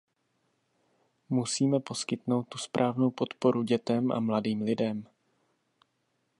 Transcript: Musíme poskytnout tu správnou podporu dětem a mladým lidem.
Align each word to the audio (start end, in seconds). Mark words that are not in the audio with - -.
Musíme 1.29 1.79
poskytnout 1.79 2.43
tu 2.47 2.57
správnou 2.57 3.11
podporu 3.11 3.63
dětem 3.63 4.11
a 4.11 4.19
mladým 4.19 4.61
lidem. 4.61 5.05